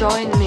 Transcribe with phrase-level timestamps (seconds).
[0.00, 0.39] join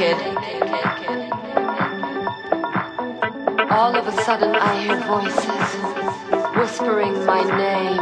[0.00, 0.16] naked.
[3.70, 5.68] All of a sudden, I hear voices
[6.56, 8.00] whispering my name.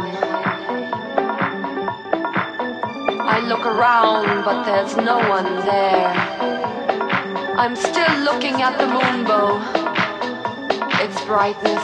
[3.21, 6.13] I look around, but there's no one there.
[7.57, 9.59] I'm still looking at the moonbow.
[11.03, 11.83] Its brightness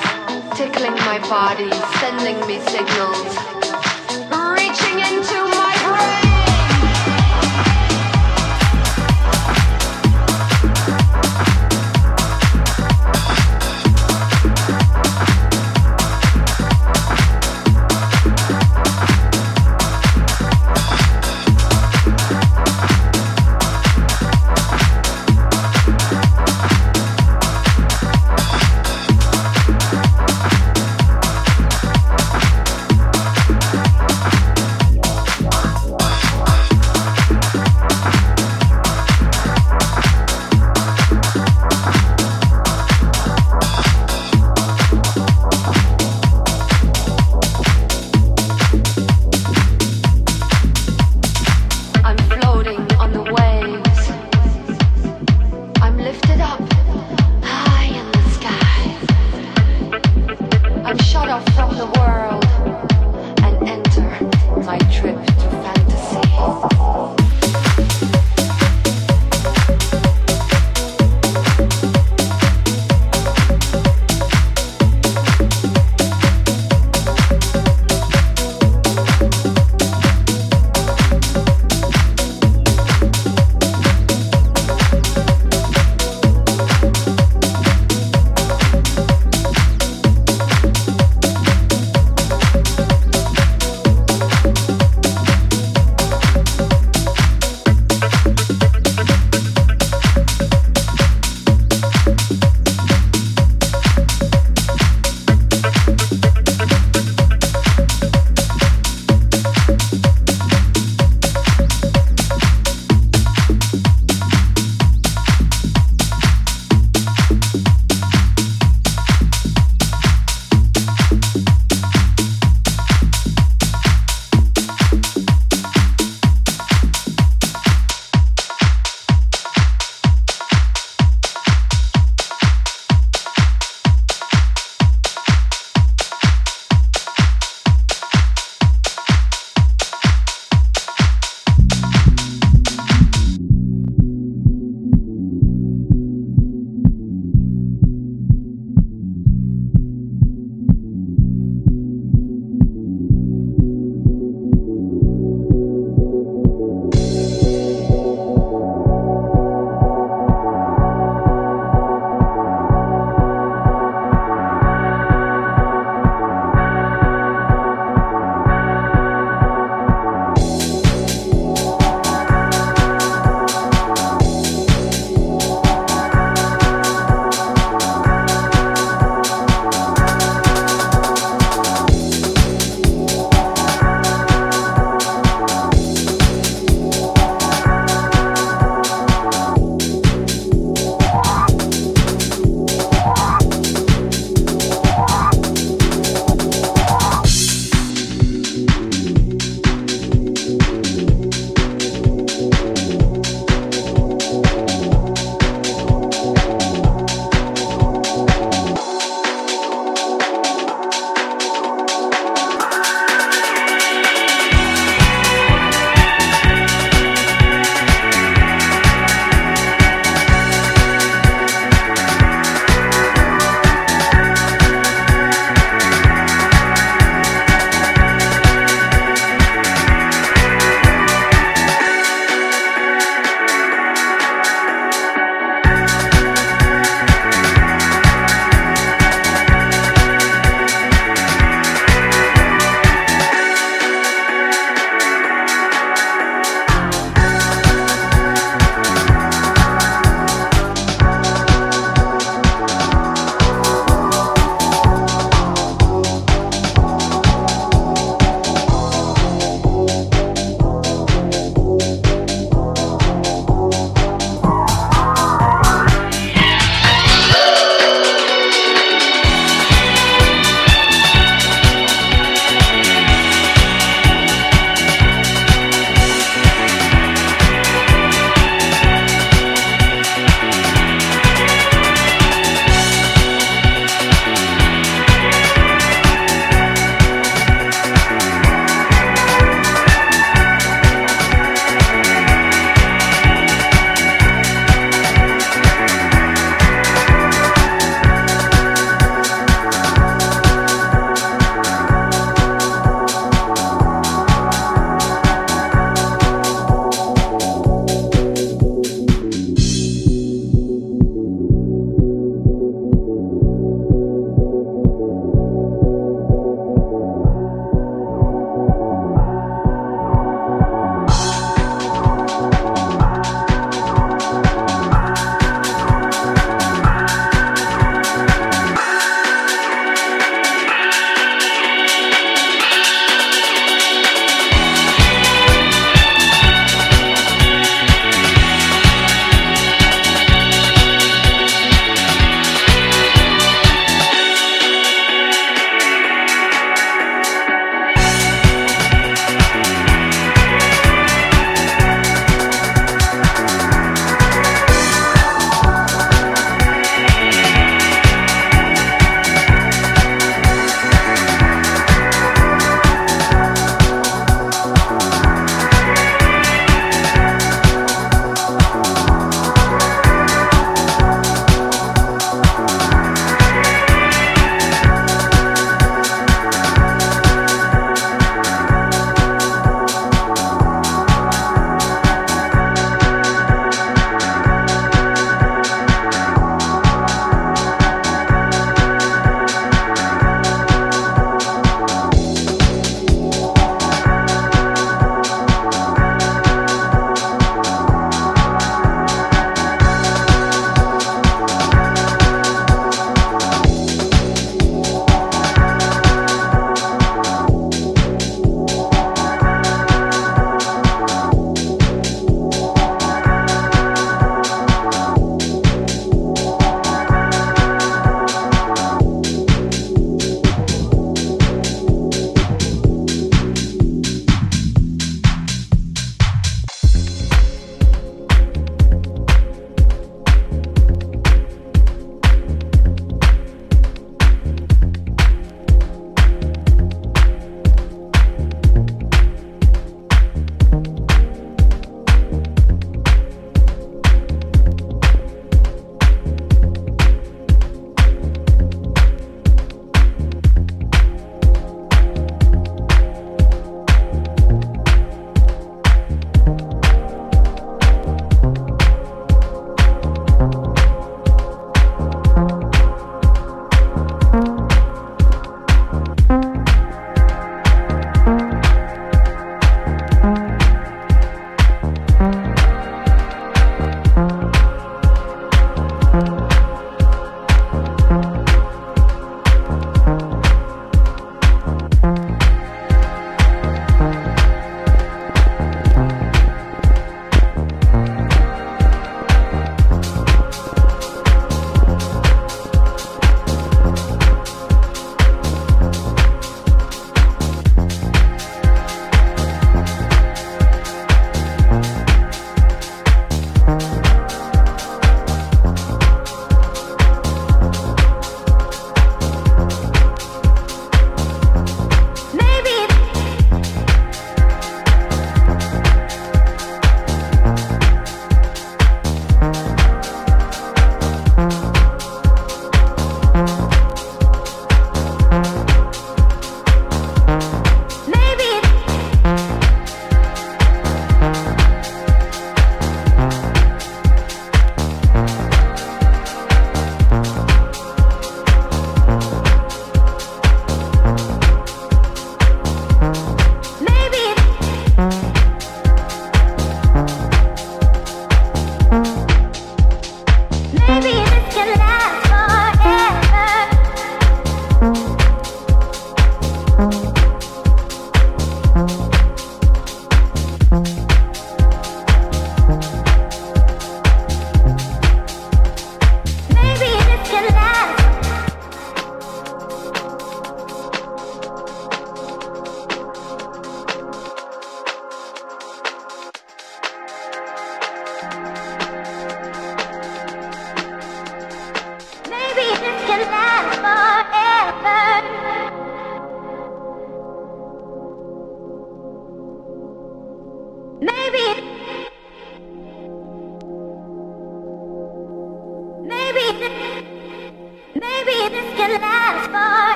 [0.58, 3.32] tickling my body, sending me signals,
[4.32, 5.35] reaching into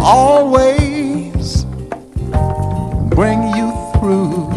[0.00, 1.64] always
[3.14, 4.50] bring you through.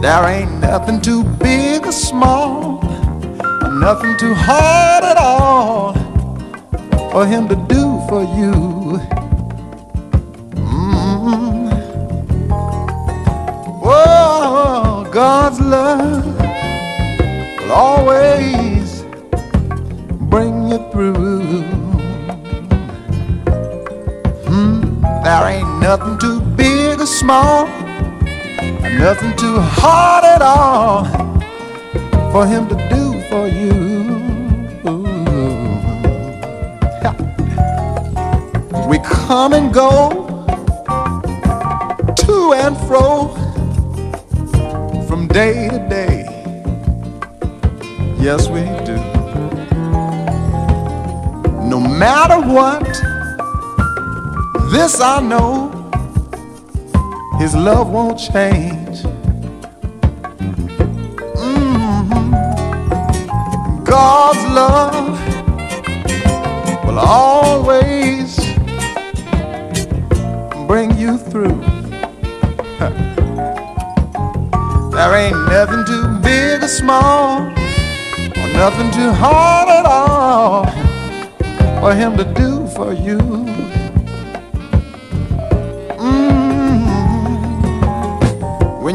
[0.00, 2.80] There ain't nothing too big or small,
[3.62, 5.94] or nothing too hard at all
[7.12, 8.52] for Him to do for you.
[10.56, 11.70] Mm.
[13.84, 16.21] Oh, God's love
[25.82, 27.66] nothing too big or small,
[29.06, 31.04] nothing too hard at all
[32.30, 33.82] for him to do for you.
[38.88, 40.10] We come and go
[42.24, 43.28] to and fro
[45.08, 46.18] from day to day.
[48.20, 48.96] Yes, we do.
[51.68, 52.91] No matter what,
[54.72, 55.70] this I know,
[57.38, 59.02] His love won't change.
[61.36, 62.32] Mhm.
[63.84, 65.18] God's love
[66.86, 68.38] will always
[70.66, 71.60] bring you through.
[74.96, 77.40] There ain't nothing too big or small,
[78.40, 80.64] or nothing too hard at all
[81.80, 83.71] for him to do for you.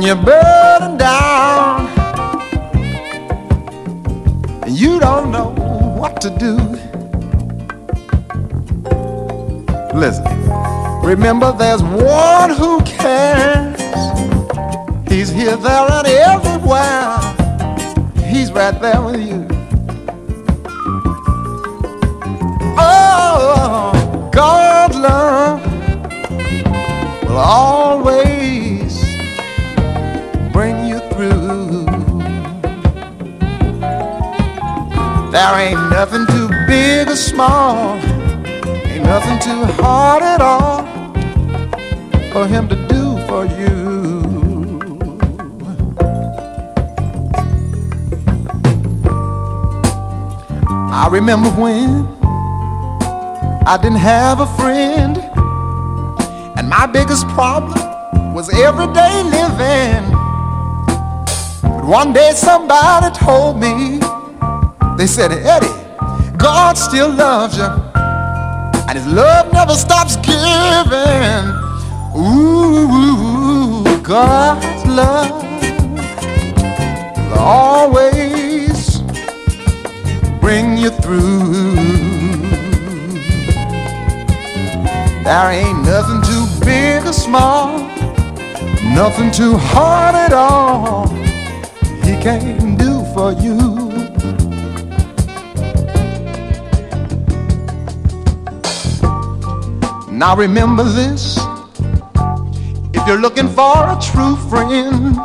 [0.07, 1.85] You're burdened down
[4.63, 5.49] and you don't know
[5.99, 6.55] what to do,
[9.93, 10.23] listen.
[11.03, 13.81] Remember, there's one who cares.
[15.09, 17.19] He's here, there, and everywhere.
[18.31, 19.46] He's right there with you.
[35.97, 37.95] Nothing too big or small,
[38.85, 40.83] ain't nothing too hard at all
[42.31, 43.79] for Him to do for you.
[50.93, 52.05] I remember when
[53.65, 55.17] I didn't have a friend,
[56.59, 60.05] and my biggest problem was everyday living.
[61.63, 63.99] But one day somebody told me,
[64.95, 65.76] they said, Eddie,
[66.37, 71.45] God still loves you, and His love never stops giving.
[72.15, 75.43] Ooh, God's love
[77.31, 79.01] will always
[80.39, 81.75] bring you through.
[85.23, 87.79] There ain't nothing too big or small,
[88.93, 91.07] nothing too hard at all.
[92.03, 93.76] He can't do for you.
[100.17, 101.37] Now remember this.
[102.91, 105.15] If you're looking for a true friend,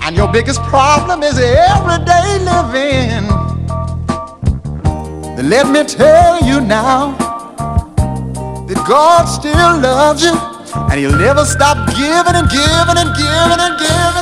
[0.00, 3.28] and your biggest problem is everyday living,
[5.36, 7.12] then let me tell you now
[8.66, 10.32] that God still loves you,
[10.88, 14.13] and He'll never stop giving and giving and giving and giving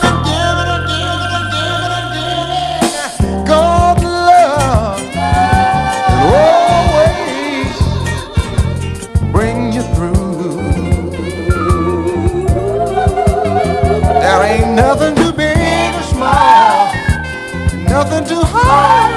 [18.12, 19.11] nothing too hard